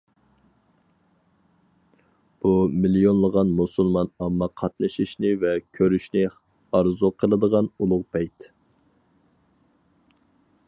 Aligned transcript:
بۇ 2.45 2.53
مىليونلىغان 2.85 3.51
مۇسۇلمان 3.59 4.09
ئامما 4.23 4.47
قاتنىشىشنى 4.61 5.33
ۋە 5.43 5.51
كۆرۈشنى 5.79 6.23
ئارزۇ 6.79 7.11
قىلىدىغان 7.25 7.69
ئۇلۇغ 7.77 8.03
پەيت. 8.17 8.49